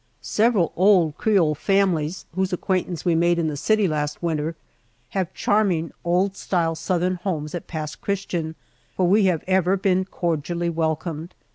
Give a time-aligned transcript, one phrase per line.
[0.23, 4.55] Several old Creole families whose acquaintance we made in the city last winter,
[5.09, 8.55] have charming old style Southern homes at Pass Christian,
[8.95, 11.35] where we have ever been cordially welcomed.